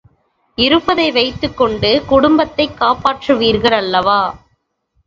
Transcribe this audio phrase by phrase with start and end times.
[0.57, 4.21] இருப்பதை வைத்துக் கொண்டு குடும்பத்தைக் காப்பாற்றுவீர்கள் அல்லவா?